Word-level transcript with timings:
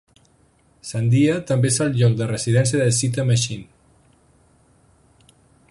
Sandia 0.91 1.35
també 1.51 1.69
és 1.73 1.77
el 1.85 1.91
lloc 1.99 2.15
de 2.21 2.29
residència 2.31 2.81
de 2.87 2.87
Z 3.01 3.27
Machine. 3.67 5.33